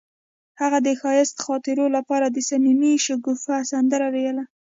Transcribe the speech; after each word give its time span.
هغې 0.59 0.79
د 0.87 0.89
ښایسته 1.01 1.39
خاطرو 1.45 1.85
لپاره 1.97 2.25
د 2.29 2.37
صمیمي 2.49 2.93
شګوفه 3.05 3.57
سندره 3.71 4.07
ویله. 4.13 4.43